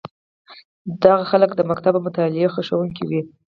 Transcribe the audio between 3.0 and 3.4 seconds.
وي.